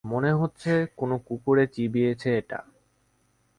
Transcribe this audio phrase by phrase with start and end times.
[0.03, 2.59] মনে হচ্ছে কোনো কুকুরে চিবিয়েছে এটা।